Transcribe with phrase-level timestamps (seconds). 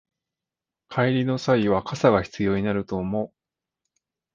[0.89, 3.31] 帰りの際は傘が必要になると思う